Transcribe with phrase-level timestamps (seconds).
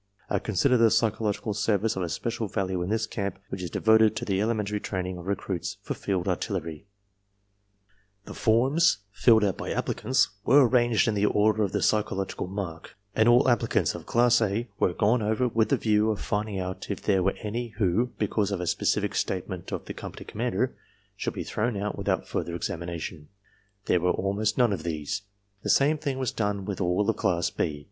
[0.35, 4.25] "...I consider the Psychological Service of especial value in this camp, which is devoted to
[4.25, 6.87] the elementary training of recruits for field artillery....
[8.25, 11.61] 14 ARMY MENTAL TESTS "The forms (filled out by applicants) were arranged in the order
[11.61, 15.77] of the psychological mark, and all applicants of Class A were gone over with a
[15.77, 19.85] view of finding out if there were any who, because of a specific statement of
[19.85, 20.75] the company commander,
[21.15, 23.27] should be thrown out without further examination.
[23.85, 25.21] There were almost none of these.
[25.61, 27.77] The same thing was done with all of Class B.